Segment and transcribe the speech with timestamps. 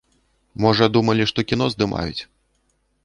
[0.65, 2.21] Можа, думалі, што кіно здымаюць.